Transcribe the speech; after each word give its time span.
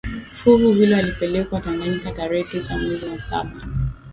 Fuvu 0.39 0.73
hilo 0.73 0.97
lilipelekwa 0.97 1.59
Tanganyika 1.61 2.11
tarehe 2.11 2.43
tisa 2.43 2.77
mwezi 2.77 3.05
wa 3.05 3.19
saba 3.19 3.61